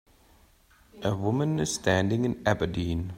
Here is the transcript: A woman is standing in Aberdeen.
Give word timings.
A 1.03 1.15
woman 1.15 1.59
is 1.59 1.75
standing 1.75 2.25
in 2.25 2.41
Aberdeen. 2.43 3.09